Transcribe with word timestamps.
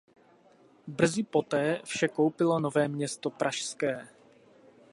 Brzy 0.87 1.23
poté 1.23 1.81
vše 1.85 2.07
koupilo 2.07 2.59
Nové 2.59 2.87
Město 2.87 3.29
pražské. 3.29 4.07